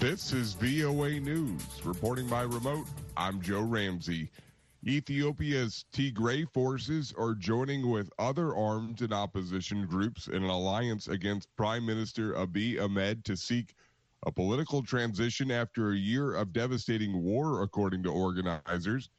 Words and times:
This 0.00 0.32
is 0.32 0.52
VOA 0.54 1.18
News. 1.18 1.60
Reporting 1.84 2.28
by 2.28 2.42
remote, 2.42 2.86
I'm 3.16 3.42
Joe 3.42 3.62
Ramsey. 3.62 4.30
Ethiopia's 4.86 5.86
Tigray 5.92 6.48
forces 6.52 7.12
are 7.18 7.34
joining 7.34 7.90
with 7.90 8.08
other 8.16 8.54
armed 8.54 9.02
and 9.02 9.12
opposition 9.12 9.86
groups 9.86 10.28
in 10.28 10.36
an 10.36 10.50
alliance 10.50 11.08
against 11.08 11.54
Prime 11.56 11.84
Minister 11.84 12.34
Abiy 12.34 12.80
Ahmed 12.80 13.24
to 13.24 13.36
seek 13.36 13.74
a 14.24 14.30
political 14.30 14.84
transition 14.84 15.50
after 15.50 15.90
a 15.90 15.96
year 15.96 16.32
of 16.36 16.52
devastating 16.52 17.20
war, 17.20 17.62
according 17.62 18.04
to 18.04 18.12
organizers. 18.12 19.10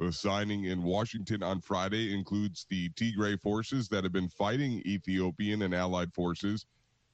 The 0.00 0.12
signing 0.12 0.64
in 0.64 0.82
Washington 0.82 1.44
on 1.44 1.60
Friday 1.60 2.12
includes 2.12 2.66
the 2.68 2.88
Tigray 2.90 3.40
forces 3.40 3.88
that 3.90 4.02
have 4.02 4.12
been 4.12 4.28
fighting 4.28 4.82
Ethiopian 4.84 5.62
and 5.62 5.72
allied 5.72 6.12
forces, 6.12 6.66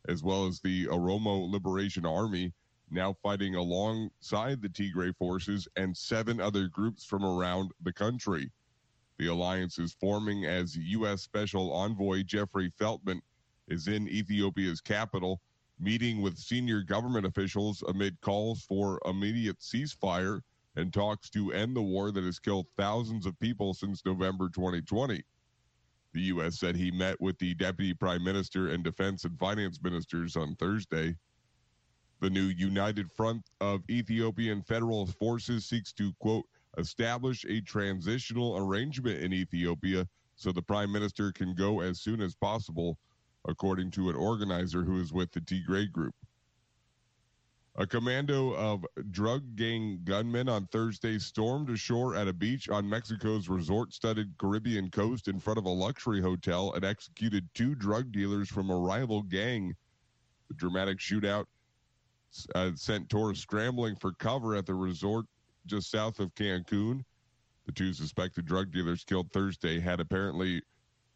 as 0.09 0.23
well 0.23 0.47
as 0.47 0.61
the 0.61 0.87
Oromo 0.87 1.51
Liberation 1.51 2.07
Army, 2.07 2.55
now 2.95 3.13
fighting 3.23 3.57
alongside 3.57 4.63
the 4.63 4.69
Tigray 4.69 5.15
forces 5.17 5.69
and 5.77 5.97
seven 5.97 6.41
other 6.41 6.69
groups 6.69 7.05
from 7.05 7.25
around 7.25 7.73
the 7.83 7.93
country. 7.93 8.51
The 9.19 9.27
alliance 9.27 9.79
is 9.79 9.95
forming 10.01 10.47
as 10.47 10.77
U.S. 10.77 11.23
Special 11.23 11.73
Envoy 11.73 12.23
Jeffrey 12.23 12.73
Feltman 12.81 13.21
is 13.69 13.89
in 13.89 14.09
Ethiopia's 14.09 14.81
capital, 14.81 15.41
meeting 15.79 16.23
with 16.23 16.39
senior 16.39 16.83
government 16.83 17.27
officials 17.27 17.83
amid 17.89 18.21
calls 18.21 18.63
for 18.63 19.01
immediate 19.05 19.59
ceasefire 19.59 20.41
and 20.77 20.93
talks 20.93 21.31
to 21.31 21.53
end 21.53 21.77
the 21.77 21.83
war 21.83 22.11
that 22.11 22.25
has 22.25 22.39
killed 22.39 22.67
thousands 22.77 23.27
of 23.27 23.39
people 23.39 23.75
since 23.75 24.05
November 24.05 24.49
2020. 24.49 25.23
The 26.13 26.21
U.S. 26.21 26.59
said 26.59 26.77
he 26.77 26.91
met 26.91 27.21
with 27.21 27.39
the 27.39 27.55
Deputy 27.55 27.93
Prime 27.95 28.23
Minister 28.23 28.69
and 28.69 28.85
Defense 28.85 29.25
and 29.25 29.39
Finance 29.39 29.81
Ministers 29.83 30.37
on 30.37 30.55
Thursday. 30.57 31.17
The 32.25 32.31
new 32.31 32.47
United 32.47 33.13
Front 33.13 33.51
of 33.61 33.83
Ethiopian 33.91 34.63
Federal 34.63 35.05
Forces 35.05 35.67
seeks 35.67 35.93
to, 35.93 36.15
quote, 36.21 36.47
establish 36.79 37.45
a 37.45 37.61
transitional 37.61 38.57
arrangement 38.57 39.19
in 39.21 39.35
Ethiopia 39.35 40.09
so 40.35 40.51
the 40.51 40.63
Prime 40.63 40.91
Minister 40.91 41.33
can 41.33 41.55
go 41.55 41.81
as 41.81 42.01
soon 42.01 42.23
as 42.23 42.35
possible, 42.35 42.97
according 43.47 43.91
to 43.91 44.09
an 44.09 44.17
organizer 44.17 44.85
who 44.85 45.03
is 45.03 45.13
with 45.13 45.33
the 45.33 45.41
Tigray 45.43 45.93
group. 45.93 46.15
A 47.77 47.87
commando 47.87 48.55
of 48.55 48.87
drug 49.11 49.55
gang 49.55 50.01
gunmen 50.05 50.49
on 50.49 50.67
Thursday 50.69 51.19
stormed 51.19 51.69
ashore 51.69 52.17
at 52.17 52.27
a 52.27 52.33
beach 52.33 52.71
on 52.71 52.89
Mexico's 52.89 53.51
resort 53.51 53.93
studded 53.93 54.33
Caribbean 54.39 54.91
coast 54.91 55.29
in 55.29 55.41
front 55.41 55.59
of 55.59 55.67
a 55.67 55.69
luxury 55.69 56.23
hotel 56.23 56.73
and 56.73 56.87
executed 56.87 57.47
two 57.53 57.75
drug 57.75 58.13
dealers 58.13 58.49
from 58.49 58.71
a 58.71 58.79
rival 58.79 59.21
gang. 59.21 59.77
The 60.49 60.55
dramatic 60.55 61.01
shootout 61.01 61.45
uh, 62.55 62.71
sent 62.75 63.09
tourists 63.09 63.43
scrambling 63.43 63.97
for 63.97 64.13
cover 64.13 64.55
at 64.55 64.67
the 64.67 64.75
resort 64.75 65.27
just 65.67 65.91
south 65.91 66.21
of 66.21 66.35
Cancun. 66.35 67.05
The 67.67 67.73
two 67.73 67.93
suspected 67.93 68.45
drug 68.45 68.71
dealers 68.73 69.05
killed 69.05 69.33
Thursday 69.33 69.81
had 69.81 70.01
apparently 70.01 70.63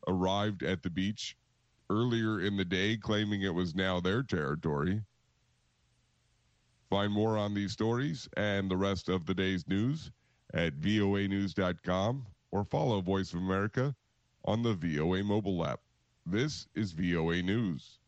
arrived 0.07 0.63
at 0.63 0.83
the 0.83 0.91
beach 0.91 1.37
earlier 1.91 2.41
in 2.41 2.57
the 2.57 2.65
day, 2.65 2.97
claiming 2.97 3.43
it 3.43 3.55
was 3.55 3.75
now 3.75 4.01
their 4.01 4.23
territory. 4.23 5.03
Find 6.91 7.13
more 7.13 7.37
on 7.37 7.53
these 7.53 7.73
stories 7.73 8.29
and 8.37 8.71
the 8.71 8.77
rest 8.77 9.09
of 9.09 9.27
the 9.27 9.35
day's 9.35 9.69
news 9.69 10.11
at 10.55 10.81
voanews.com 10.81 12.27
or 12.51 12.65
follow 12.65 13.01
Voice 13.03 13.35
of 13.35 13.41
America 13.41 13.95
on 14.45 14.63
the 14.63 14.73
VOA 14.75 15.23
mobile 15.23 15.67
app. 15.67 15.81
This 16.25 16.67
is 16.75 16.93
VOA 16.93 17.43
News. 17.43 17.99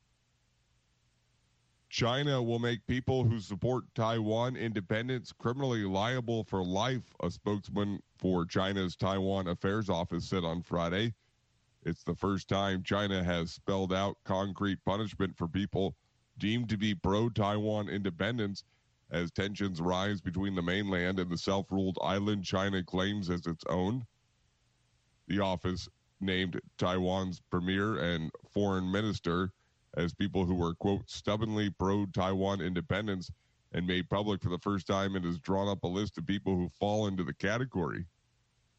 China 1.90 2.40
will 2.40 2.60
make 2.60 2.86
people 2.86 3.24
who 3.24 3.40
support 3.40 3.84
Taiwan 3.96 4.54
independence 4.54 5.32
criminally 5.32 5.82
liable 5.82 6.44
for 6.44 6.62
life, 6.62 7.02
a 7.20 7.28
spokesman 7.32 8.00
for 8.16 8.46
China's 8.46 8.94
Taiwan 8.94 9.48
Affairs 9.48 9.90
Office 9.90 10.28
said 10.28 10.44
on 10.44 10.62
Friday. 10.62 11.12
It's 11.82 12.04
the 12.04 12.14
first 12.14 12.48
time 12.48 12.84
China 12.84 13.24
has 13.24 13.50
spelled 13.50 13.92
out 13.92 14.16
concrete 14.22 14.78
punishment 14.84 15.36
for 15.36 15.48
people 15.48 15.96
deemed 16.38 16.68
to 16.68 16.76
be 16.76 16.94
pro 16.94 17.28
Taiwan 17.28 17.88
independence 17.88 18.62
as 19.10 19.32
tensions 19.32 19.80
rise 19.80 20.20
between 20.20 20.54
the 20.54 20.62
mainland 20.62 21.18
and 21.18 21.28
the 21.28 21.38
self 21.38 21.72
ruled 21.72 21.98
island 22.00 22.44
China 22.44 22.84
claims 22.84 23.28
as 23.28 23.48
its 23.48 23.64
own. 23.68 24.06
The 25.26 25.40
office 25.40 25.88
named 26.20 26.60
Taiwan's 26.78 27.40
premier 27.50 27.98
and 27.98 28.30
foreign 28.48 28.92
minister 28.92 29.50
as 29.96 30.14
people 30.14 30.44
who 30.44 30.54
were, 30.54 30.74
quote, 30.74 31.08
stubbornly 31.10 31.70
pro 31.70 32.06
Taiwan 32.06 32.60
independence 32.60 33.30
and 33.72 33.86
made 33.86 34.08
public 34.08 34.42
for 34.42 34.48
the 34.48 34.58
first 34.58 34.86
time 34.86 35.16
and 35.16 35.24
has 35.24 35.38
drawn 35.38 35.68
up 35.68 35.82
a 35.84 35.88
list 35.88 36.18
of 36.18 36.26
people 36.26 36.56
who 36.56 36.68
fall 36.68 37.06
into 37.06 37.24
the 37.24 37.34
category. 37.34 38.04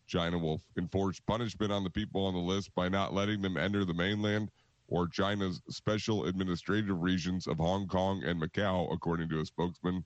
China 0.08 0.38
will 0.38 0.62
enforce 0.78 1.20
punishment 1.20 1.72
on 1.72 1.84
the 1.84 1.90
people 1.90 2.26
on 2.26 2.34
the 2.34 2.40
list 2.40 2.74
by 2.76 2.90
not 2.90 3.14
letting 3.14 3.42
them 3.42 3.58
enter 3.58 3.86
the 3.86 3.94
mainland 3.94 4.50
or 4.88 5.08
China's 5.08 5.62
special 5.70 6.26
administrative 6.26 7.02
regions 7.02 7.48
of 7.48 7.58
Hong 7.58 7.88
Kong 7.88 8.22
and 8.26 8.42
Macau, 8.42 8.94
according 8.94 9.30
to 9.30 9.40
a 9.40 9.46
spokesman. 9.46 10.04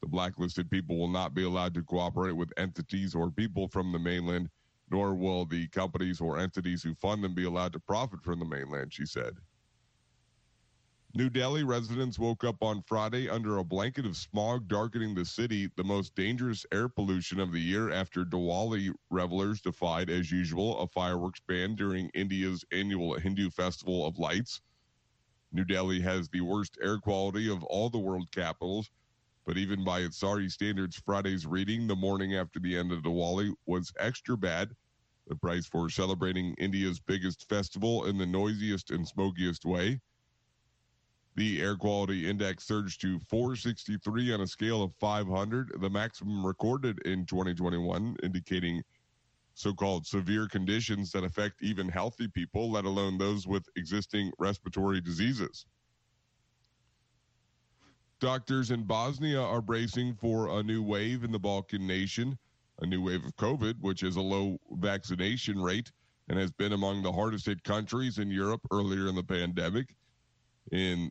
The 0.00 0.08
blacklisted 0.08 0.68
people 0.68 0.98
will 0.98 1.06
not 1.06 1.34
be 1.34 1.44
allowed 1.44 1.74
to 1.74 1.84
cooperate 1.84 2.32
with 2.32 2.52
entities 2.56 3.14
or 3.14 3.30
people 3.30 3.68
from 3.68 3.92
the 3.92 4.00
mainland, 4.00 4.50
nor 4.90 5.14
will 5.14 5.44
the 5.44 5.68
companies 5.68 6.20
or 6.20 6.36
entities 6.36 6.82
who 6.82 6.96
fund 6.96 7.22
them 7.22 7.34
be 7.34 7.44
allowed 7.44 7.72
to 7.74 7.80
profit 7.80 8.24
from 8.24 8.40
the 8.40 8.44
mainland, 8.44 8.92
she 8.92 9.06
said. 9.06 9.36
New 11.14 11.28
Delhi 11.28 11.62
residents 11.62 12.18
woke 12.18 12.42
up 12.42 12.62
on 12.62 12.80
Friday 12.80 13.28
under 13.28 13.58
a 13.58 13.64
blanket 13.64 14.06
of 14.06 14.16
smog 14.16 14.66
darkening 14.66 15.14
the 15.14 15.26
city, 15.26 15.70
the 15.76 15.84
most 15.84 16.14
dangerous 16.14 16.64
air 16.72 16.88
pollution 16.88 17.38
of 17.38 17.52
the 17.52 17.60
year 17.60 17.90
after 17.90 18.24
Diwali 18.24 18.94
revelers 19.10 19.60
defied, 19.60 20.08
as 20.08 20.30
usual, 20.32 20.78
a 20.78 20.88
fireworks 20.88 21.40
ban 21.46 21.74
during 21.74 22.08
India's 22.14 22.64
annual 22.72 23.12
Hindu 23.18 23.50
Festival 23.50 24.06
of 24.06 24.18
Lights. 24.18 24.62
New 25.52 25.66
Delhi 25.66 26.00
has 26.00 26.30
the 26.30 26.40
worst 26.40 26.78
air 26.82 26.96
quality 26.96 27.50
of 27.50 27.62
all 27.64 27.90
the 27.90 27.98
world 27.98 28.30
capitals, 28.32 28.90
but 29.44 29.58
even 29.58 29.84
by 29.84 30.00
its 30.00 30.16
sorry 30.16 30.48
standards, 30.48 30.96
Friday's 30.96 31.44
reading 31.44 31.86
the 31.86 31.96
morning 31.96 32.34
after 32.34 32.58
the 32.58 32.74
end 32.74 32.90
of 32.90 33.02
Diwali 33.02 33.52
was 33.66 33.92
extra 33.98 34.38
bad. 34.38 34.74
The 35.26 35.36
price 35.36 35.66
for 35.66 35.90
celebrating 35.90 36.54
India's 36.54 37.00
biggest 37.00 37.50
festival 37.50 38.06
in 38.06 38.16
the 38.16 38.24
noisiest 38.24 38.90
and 38.90 39.06
smokiest 39.06 39.66
way. 39.66 40.00
The 41.34 41.62
air 41.62 41.76
quality 41.76 42.28
index 42.28 42.64
surged 42.64 43.00
to 43.02 43.18
463 43.20 44.34
on 44.34 44.42
a 44.42 44.46
scale 44.46 44.82
of 44.82 44.94
500, 44.96 45.80
the 45.80 45.88
maximum 45.88 46.44
recorded 46.44 46.98
in 47.06 47.24
2021, 47.24 48.16
indicating 48.22 48.82
so 49.54 49.72
called 49.72 50.06
severe 50.06 50.46
conditions 50.46 51.10
that 51.12 51.24
affect 51.24 51.62
even 51.62 51.88
healthy 51.88 52.28
people, 52.28 52.70
let 52.70 52.84
alone 52.84 53.16
those 53.16 53.46
with 53.46 53.66
existing 53.76 54.30
respiratory 54.38 55.00
diseases. 55.00 55.64
Doctors 58.20 58.70
in 58.70 58.84
Bosnia 58.84 59.40
are 59.40 59.62
bracing 59.62 60.14
for 60.14 60.58
a 60.58 60.62
new 60.62 60.82
wave 60.82 61.24
in 61.24 61.32
the 61.32 61.38
Balkan 61.38 61.86
nation, 61.86 62.38
a 62.80 62.86
new 62.86 63.02
wave 63.02 63.24
of 63.24 63.34
COVID, 63.36 63.80
which 63.80 64.02
is 64.02 64.16
a 64.16 64.20
low 64.20 64.58
vaccination 64.72 65.60
rate 65.60 65.90
and 66.28 66.38
has 66.38 66.52
been 66.52 66.72
among 66.72 67.02
the 67.02 67.12
hardest 67.12 67.46
hit 67.46 67.64
countries 67.64 68.18
in 68.18 68.30
Europe 68.30 68.60
earlier 68.70 69.08
in 69.08 69.14
the 69.14 69.24
pandemic. 69.24 69.94
In 70.70 71.10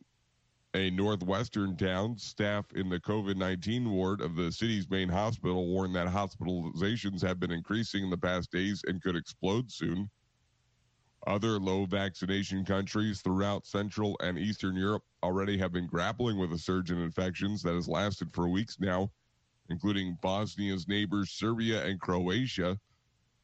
a 0.74 0.90
northwestern 0.90 1.76
town, 1.76 2.16
staff 2.16 2.64
in 2.74 2.88
the 2.88 2.98
COVID 3.00 3.36
19 3.36 3.90
ward 3.90 4.22
of 4.22 4.36
the 4.36 4.50
city's 4.50 4.88
main 4.88 5.08
hospital 5.08 5.66
warned 5.66 5.94
that 5.94 6.08
hospitalizations 6.08 7.20
have 7.20 7.38
been 7.38 7.50
increasing 7.50 8.04
in 8.04 8.10
the 8.10 8.16
past 8.16 8.50
days 8.50 8.82
and 8.86 9.02
could 9.02 9.16
explode 9.16 9.70
soon. 9.70 10.08
Other 11.26 11.58
low 11.60 11.84
vaccination 11.84 12.64
countries 12.64 13.20
throughout 13.20 13.66
Central 13.66 14.16
and 14.20 14.38
Eastern 14.38 14.74
Europe 14.74 15.04
already 15.22 15.58
have 15.58 15.72
been 15.72 15.86
grappling 15.86 16.38
with 16.38 16.52
a 16.52 16.58
surge 16.58 16.90
in 16.90 16.98
infections 16.98 17.62
that 17.62 17.74
has 17.74 17.86
lasted 17.86 18.32
for 18.32 18.48
weeks 18.48 18.80
now, 18.80 19.10
including 19.68 20.18
Bosnia's 20.22 20.88
neighbors 20.88 21.30
Serbia 21.30 21.84
and 21.84 22.00
Croatia. 22.00 22.80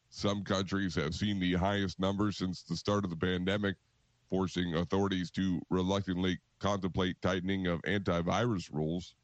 Some 0.09 0.43
countries 0.43 0.95
have 0.95 1.13
seen 1.13 1.39
the 1.39 1.53
highest 1.53 1.99
numbers 1.99 2.37
since 2.37 2.63
the 2.63 2.75
start 2.75 3.03
of 3.03 3.11
the 3.11 3.15
pandemic, 3.15 3.75
forcing 4.29 4.75
authorities 4.75 5.29
to 5.31 5.61
reluctantly 5.69 6.39
contemplate 6.59 7.21
tightening 7.21 7.67
of 7.67 7.81
antivirus 7.83 8.71
rules. 8.71 9.15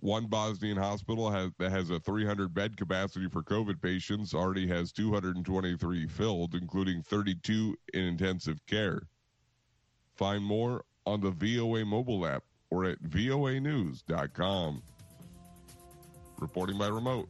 One 0.00 0.26
Bosnian 0.26 0.76
hospital 0.76 1.30
has, 1.30 1.50
that 1.58 1.72
has 1.72 1.90
a 1.90 1.98
300 1.98 2.52
bed 2.52 2.76
capacity 2.76 3.28
for 3.28 3.42
COVID 3.42 3.80
patients 3.80 4.34
already 4.34 4.66
has 4.68 4.92
223 4.92 6.06
filled, 6.06 6.54
including 6.54 7.02
32 7.02 7.76
in 7.94 8.02
intensive 8.02 8.64
care. 8.66 9.02
Find 10.14 10.44
more 10.44 10.84
on 11.06 11.20
the 11.20 11.30
VOA 11.30 11.84
mobile 11.84 12.26
app 12.26 12.44
or 12.70 12.84
at 12.84 13.02
voanews.com. 13.02 14.82
Reporting 16.38 16.78
by 16.78 16.88
remote, 16.88 17.28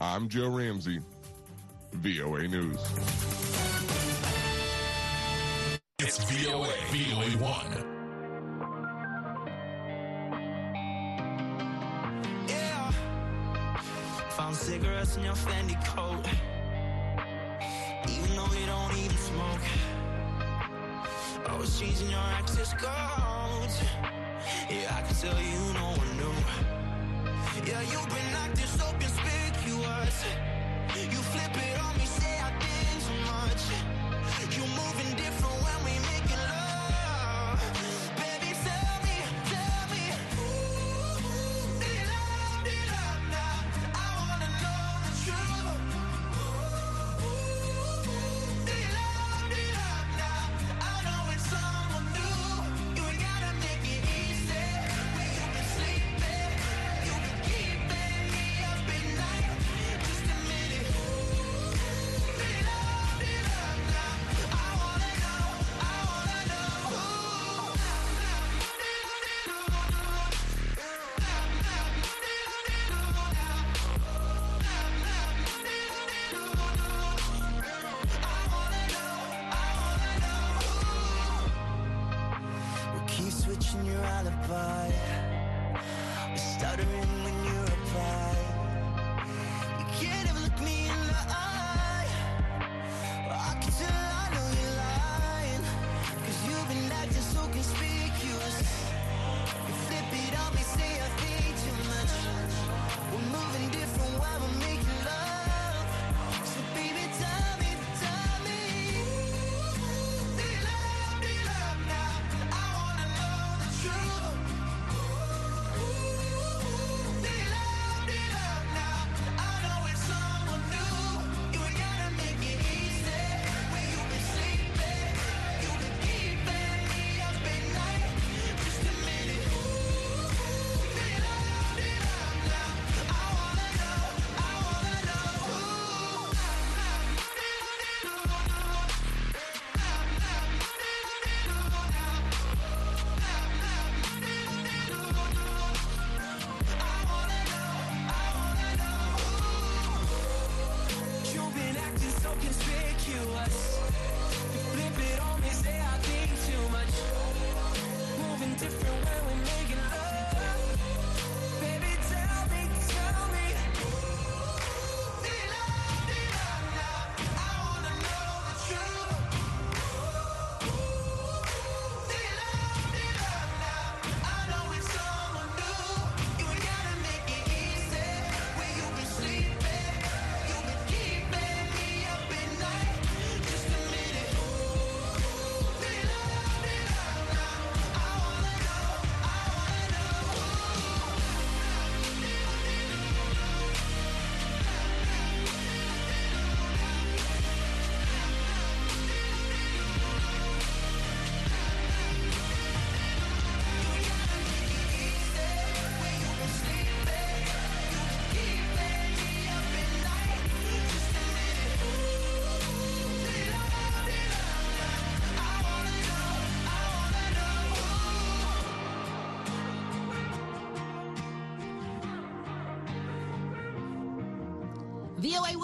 I'm 0.00 0.28
Joe 0.28 0.48
Ramsey, 0.48 1.00
VOA 1.92 2.46
News. 2.46 2.78
It's 6.14 6.30
VOA, 6.30 6.68
VOA 6.92 7.30
One. 7.40 7.72
Yeah. 12.46 12.90
Found 14.36 14.54
cigarettes 14.54 15.16
in 15.16 15.24
your 15.24 15.32
Fendi 15.32 15.82
coat. 15.86 16.26
Even 18.10 18.36
though 18.36 18.52
you 18.60 18.66
don't 18.66 18.94
even 18.98 19.16
smoke. 19.16 19.66
Always 21.48 21.80
changing 21.80 22.10
your 22.10 22.18
access 22.18 22.74
codes. 22.74 23.80
Yeah, 24.68 24.94
I 24.94 25.00
can 25.06 25.14
tell 25.16 25.40
you 25.40 25.60
no 25.72 25.94
one 25.96 26.16
knew. 26.18 27.72
Yeah, 27.72 27.80
you've 27.90 28.08
been 28.10 28.34
acting 28.36 28.66
so 28.66 28.84
conspicuous. 29.00 30.24
You 30.94 31.22
flip 31.32 31.56
it 31.56 31.80
on 31.80 31.96
me. 31.96 32.21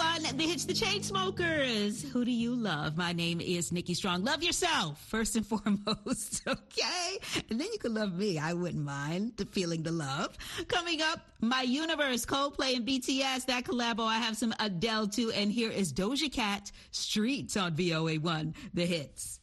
on 0.01 0.23
the 0.37 0.45
Hitch 0.45 0.67
the 0.67 0.73
Chainsmokers. 0.73 2.09
Who 2.11 2.25
do 2.25 2.31
you 2.31 2.55
love? 2.55 2.97
My 2.97 3.13
name 3.13 3.41
is 3.41 3.73
Nikki 3.73 3.95
Strong. 3.95 4.25
Love 4.25 4.43
yourself, 4.43 5.05
first 5.09 5.35
and 5.35 5.45
foremost, 5.53 6.43
okay? 6.47 7.19
And 7.51 7.61
then 7.61 7.69
you 7.73 7.79
can 7.79 7.95
love 7.95 8.15
me. 8.15 8.39
I 8.39 8.53
wouldn't 8.53 8.85
mind 8.85 9.33
the 9.37 9.47
feeling 9.47 9.83
the 9.83 9.91
love. 9.91 10.37
Coming 10.69 11.03
up, 11.03 11.21
My 11.41 11.63
Universe, 11.63 12.25
Coldplay 12.25 12.77
and 12.77 12.87
BTS, 12.87 13.47
that 13.47 13.65
collabo. 13.65 14.07
I 14.07 14.19
have 14.19 14.37
some 14.37 14.55
Adele 14.61 15.09
too. 15.09 15.33
And 15.33 15.51
here 15.51 15.71
is 15.71 15.93
Doja 15.93 16.31
Cat, 16.33 16.71
Streets 16.93 17.57
on 17.57 17.75
VOA1, 17.75 18.55
the 18.75 18.87
hits. 18.87 19.38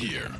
Here. 0.00 0.39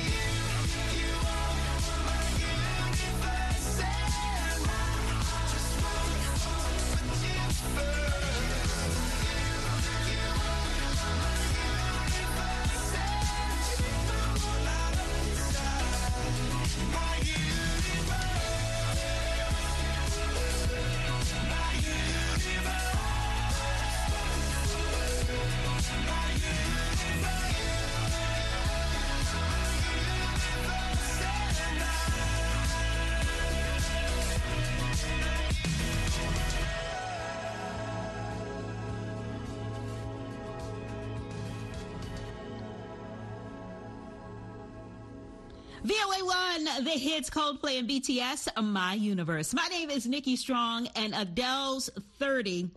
VOA1, 45.83 46.83
the 46.83 46.91
hits 46.91 47.27
Coldplay 47.31 47.79
and 47.79 47.89
BTS, 47.89 48.49
My 48.63 48.93
Universe. 48.93 49.51
My 49.51 49.65
name 49.67 49.89
is 49.89 50.05
Nikki 50.05 50.35
Strong, 50.35 50.87
and 50.95 51.15
Adele's 51.15 51.89
30 52.19 52.69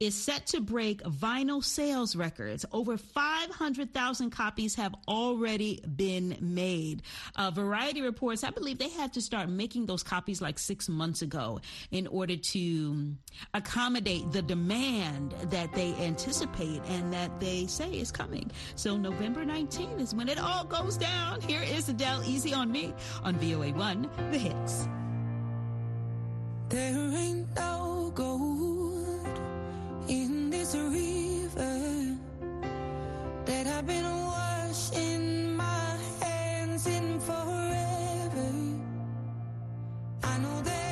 is 0.00 0.14
set 0.14 0.46
to 0.46 0.60
break 0.60 1.02
vinyl 1.02 1.62
sales 1.62 2.14
records. 2.14 2.64
Over 2.72 2.96
500,000 2.96 4.30
copies 4.30 4.74
have 4.76 4.94
already 5.06 5.80
been 5.96 6.36
made. 6.40 7.02
Uh, 7.36 7.50
Variety 7.50 8.02
reports, 8.02 8.44
I 8.44 8.50
believe 8.50 8.78
they 8.78 8.88
had 8.90 9.12
to 9.14 9.20
start 9.20 9.48
making 9.48 9.86
those 9.86 10.02
copies 10.02 10.40
like 10.40 10.58
six 10.58 10.88
months 10.88 11.22
ago 11.22 11.60
in 11.90 12.06
order 12.06 12.36
to 12.36 13.14
accommodate 13.54 14.30
the 14.32 14.42
demand 14.42 15.32
that 15.50 15.72
they 15.74 15.94
anticipate 15.94 16.80
and 16.88 17.12
that 17.12 17.40
they 17.40 17.66
say 17.66 17.90
is 17.90 18.12
coming. 18.12 18.50
So 18.76 18.96
November 18.96 19.44
19th 19.44 20.00
is 20.00 20.14
when 20.14 20.28
it 20.28 20.38
all 20.38 20.64
goes 20.64 20.96
down. 20.96 21.40
Here 21.40 21.62
is 21.62 21.88
Adele 21.88 22.22
Easy 22.24 22.54
on 22.54 22.70
Me 22.70 22.94
on 23.22 23.36
VOA 23.36 23.72
1, 23.72 24.10
the 24.30 24.38
hits. 24.38 24.88
There 26.68 27.12
ain't 27.14 27.54
no 27.56 28.12
gold 28.14 28.77
in 30.08 30.50
this 30.50 30.74
river 30.74 32.16
that 33.44 33.66
I've 33.66 33.86
been 33.86 34.04
washing 34.04 35.54
my 35.54 35.96
hands 36.20 36.86
in 36.86 37.20
forever. 37.20 38.50
I 40.24 40.38
know 40.38 40.60
there 40.62 40.87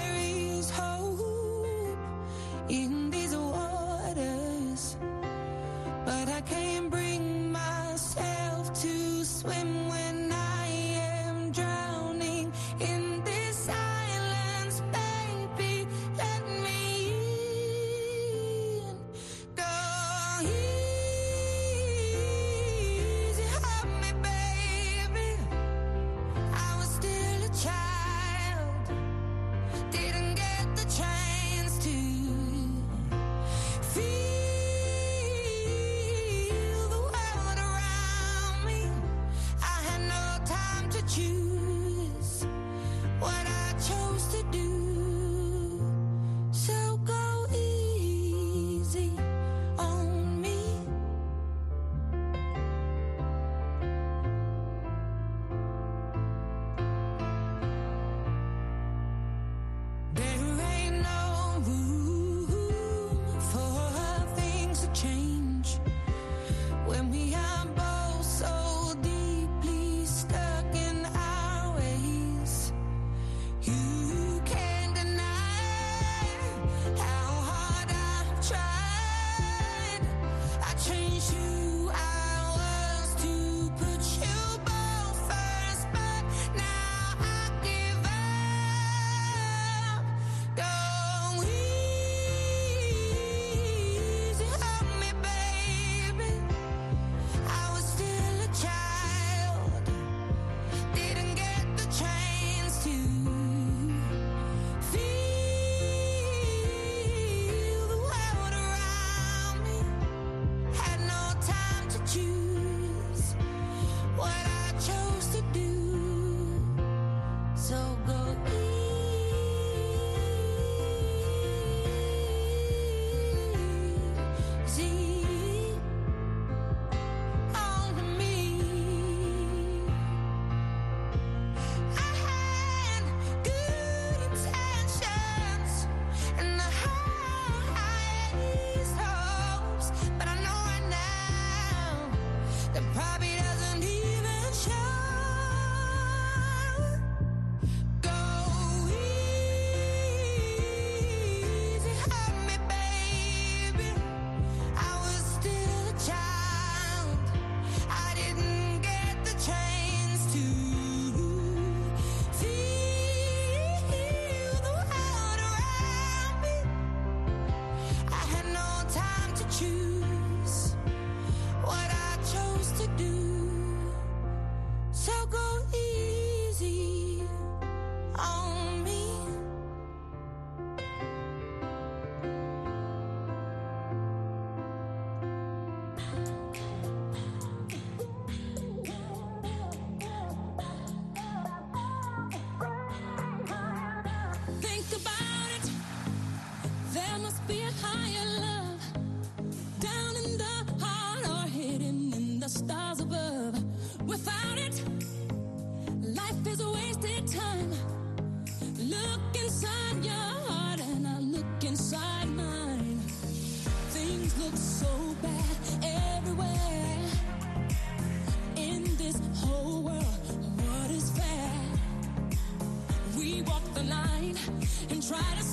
try 225.17 225.35
to 225.41 225.46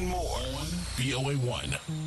and 0.00 0.08
more 0.08 0.36
on 0.36 0.66
VOA 0.96 1.34
1. 1.34 1.99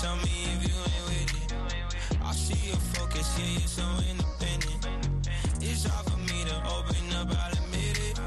tell 0.00 0.16
me 0.16 0.32
if 0.54 0.60
you 0.64 0.76
ain't 0.92 1.04
with 1.08 1.32
it. 1.42 1.52
I 2.24 2.32
see 2.32 2.68
your 2.68 2.82
focus, 2.96 3.28
yeah, 3.38 3.58
you're 3.58 3.74
so 3.80 3.86
independent. 4.08 5.28
It's 5.60 5.84
hard 5.84 6.06
for 6.10 6.16
me 6.16 6.38
to 6.48 6.56
open 6.76 7.04
up, 7.20 7.28
I'll 7.28 7.52
admit 7.52 8.00
it. 8.08 8.18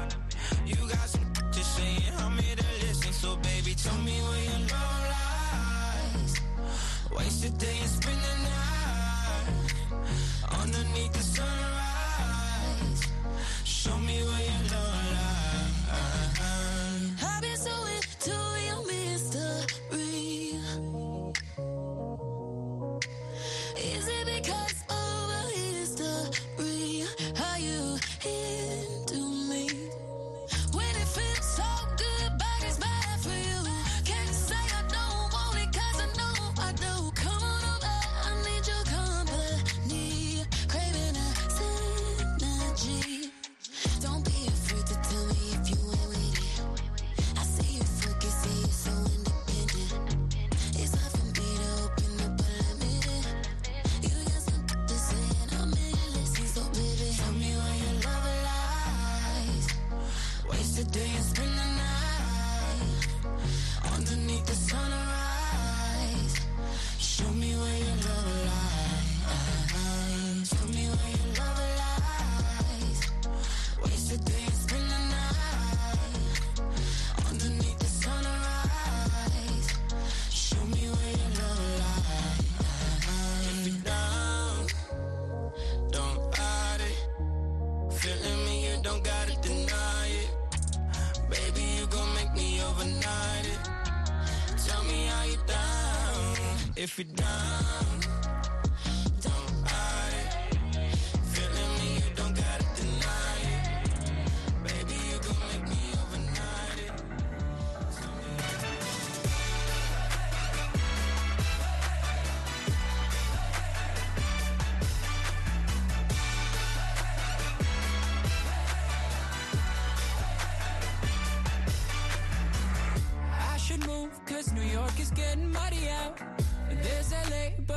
You 0.64 0.76
got 0.88 1.08
some 1.08 1.32
to 1.32 1.64
say, 1.64 1.96
and 2.06 2.16
I'm 2.22 2.38
here 2.38 2.54
to 2.56 2.86
listen. 2.86 3.12
So, 3.12 3.36
baby, 3.36 3.74
tell 3.74 3.98
me 3.98 4.16
where 4.28 4.44
your 4.50 4.62
love 4.70 5.04
lies. 5.14 6.34
Waste 7.16 7.44
a 7.44 7.50
day 7.50 7.76
and 7.80 7.90
spend 7.90 8.20
the 8.28 8.34
night 8.50 9.64
underneath 10.62 11.12
the 11.12 11.24
sun. 11.24 11.73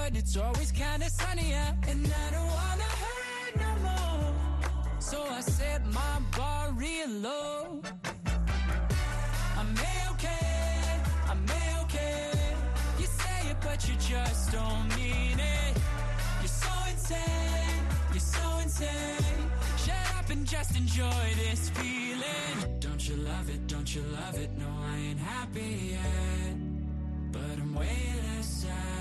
But 0.09 0.17
it's 0.17 0.37
always 0.37 0.71
kinda 0.71 1.09
sunny 1.09 1.53
out. 1.53 1.75
And 1.89 2.07
I 2.07 2.31
don't 2.31 2.51
wanna 2.59 2.89
hurt 3.03 3.53
no 3.65 3.71
more. 3.87 4.33
So 4.99 5.17
I 5.37 5.41
set 5.41 5.85
my 5.87 6.15
bar 6.37 6.71
real 6.71 7.09
low. 7.09 7.81
I'm 9.59 9.73
okay, 10.11 11.01
I'm 11.31 11.43
okay. 11.81 12.31
You 12.99 13.07
say 13.21 13.39
it, 13.51 13.57
but 13.61 13.79
you 13.87 13.95
just 13.95 14.51
don't 14.53 14.87
mean 14.95 15.39
it. 15.39 15.73
You're 16.41 16.57
so 16.65 16.73
insane, 16.91 17.83
you're 18.13 18.29
so 18.37 18.47
insane. 18.63 19.41
Shut 19.83 20.05
up 20.17 20.29
and 20.29 20.45
just 20.47 20.71
enjoy 20.77 21.25
this 21.43 21.69
feeling. 21.77 22.79
Don't 22.79 23.03
you 23.09 23.15
love 23.31 23.49
it? 23.49 23.67
Don't 23.67 23.89
you 23.93 24.03
love 24.19 24.35
it? 24.35 24.51
No, 24.57 24.69
I 24.93 24.95
ain't 25.07 25.19
happy 25.19 25.73
yet. 25.95 26.55
But 27.33 27.55
I'm 27.61 27.75
way 27.75 27.99
less 28.23 28.47
sad. 28.63 28.96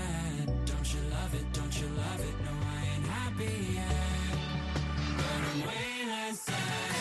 You 0.97 1.09
love 1.11 1.33
it? 1.35 1.53
Don't 1.53 1.81
you 1.81 1.87
love 1.87 2.19
it? 2.19 2.35
No, 2.45 2.51
I 2.73 2.79
ain't 2.95 3.07
happy 3.07 3.55
yet. 3.75 4.37
But 5.17 5.41
I'm 5.49 5.59
way 5.67 6.07
less 6.07 6.39
sad. 6.41 6.97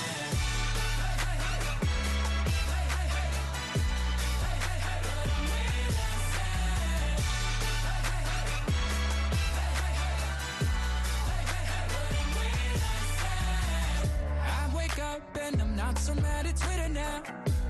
So 15.99 16.15
mad 16.15 16.47
at 16.47 16.57
Twitter 16.57 16.89
now. 16.91 17.23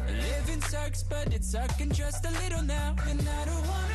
Living 0.08 0.60
sucks, 0.62 1.02
but 1.02 1.32
it's 1.32 1.52
sucking 1.52 1.92
just 1.92 2.26
a 2.26 2.30
little 2.42 2.62
now. 2.62 2.94
And 3.08 3.20
I 3.20 3.44
don't 3.44 3.66
wanna 3.66 3.85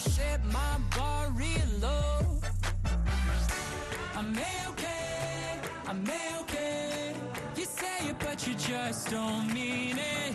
set 0.00 0.42
my 0.46 0.78
bar 0.96 1.30
real 1.32 1.70
low. 1.80 2.40
I'm 4.16 4.34
okay, 4.68 5.60
I'm 5.86 6.04
okay. 6.40 7.12
You 7.56 7.64
say 7.64 8.08
it, 8.08 8.16
but 8.18 8.46
you 8.46 8.54
just 8.54 9.10
don't 9.10 9.52
mean 9.52 9.98
it. 9.98 10.34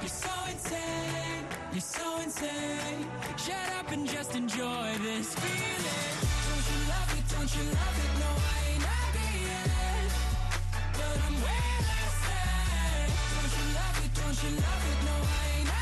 You're 0.00 0.08
so 0.08 0.30
insane, 0.48 1.44
you're 1.72 1.80
so 1.80 2.20
insane. 2.20 3.06
Shut 3.36 3.68
up 3.78 3.90
and 3.90 4.06
just 4.08 4.36
enjoy 4.36 4.88
this 5.02 5.34
feeling. 5.34 6.14
Don't 6.46 6.66
you 6.70 6.78
love 6.92 7.10
it? 7.18 7.24
Don't 7.34 7.50
you 7.56 7.64
love 7.78 7.96
it? 8.04 8.12
No, 8.22 8.30
I 8.54 8.58
ain't 8.72 8.86
happy 8.94 9.30
yet. 9.50 10.10
But 10.98 11.16
I'm 11.26 11.36
way 11.46 11.66
less 11.90 12.14
sad. 12.26 13.08
Don't 13.34 13.52
you 13.58 13.66
love 13.78 13.96
it? 14.04 14.12
Don't 14.20 14.38
you 14.44 14.50
love 14.62 14.82
it? 14.90 14.98
No, 15.06 15.16
I 15.26 15.58
ain't 15.58 15.81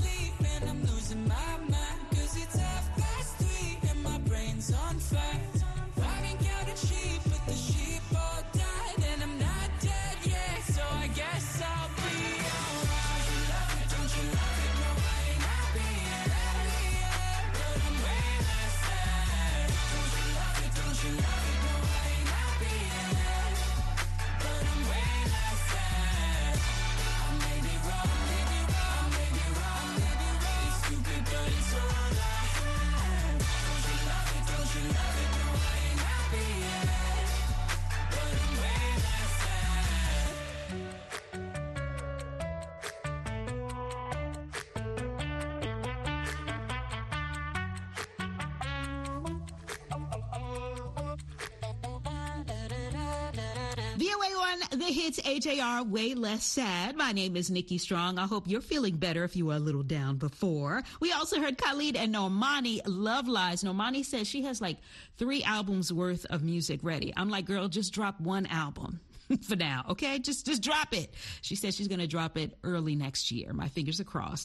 Hits 54.91 55.21
AJR 55.21 55.87
way 55.87 56.15
less 56.15 56.43
sad. 56.43 56.97
My 56.97 57.13
name 57.13 57.37
is 57.37 57.49
Nikki 57.49 57.77
Strong. 57.77 58.19
I 58.19 58.25
hope 58.25 58.45
you're 58.45 58.59
feeling 58.59 58.97
better 58.97 59.23
if 59.23 59.37
you 59.37 59.45
were 59.45 59.55
a 59.55 59.59
little 59.59 59.83
down 59.83 60.17
before. 60.17 60.83
We 60.99 61.13
also 61.13 61.39
heard 61.39 61.57
Khalid 61.57 61.95
and 61.95 62.13
Normani 62.13 62.81
Love 62.85 63.29
Lies. 63.29 63.63
Normani 63.63 64.03
says 64.03 64.27
she 64.27 64.41
has 64.43 64.59
like 64.59 64.77
three 65.17 65.43
albums 65.43 65.93
worth 65.93 66.25
of 66.25 66.43
music 66.43 66.81
ready. 66.83 67.13
I'm 67.15 67.29
like, 67.29 67.45
girl, 67.45 67.69
just 67.69 67.93
drop 67.93 68.19
one 68.19 68.45
album. 68.47 68.99
for 69.47 69.55
now, 69.55 69.85
okay? 69.89 70.19
Just 70.19 70.45
just 70.45 70.61
drop 70.61 70.93
it. 70.93 71.13
She 71.41 71.55
says 71.55 71.75
she's 71.75 71.87
going 71.87 71.99
to 71.99 72.07
drop 72.07 72.37
it 72.37 72.57
early 72.63 72.95
next 72.95 73.31
year. 73.31 73.53
My 73.53 73.69
fingers 73.69 73.99
are 73.99 74.05
crossed. 74.05 74.39